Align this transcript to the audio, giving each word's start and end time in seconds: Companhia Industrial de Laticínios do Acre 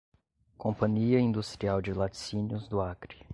Companhia 0.57 1.19
Industrial 1.19 1.79
de 1.79 1.93
Laticínios 1.93 2.67
do 2.67 2.81
Acre 2.81 3.23